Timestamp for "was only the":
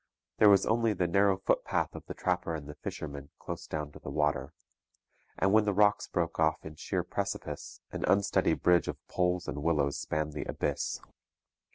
0.49-1.05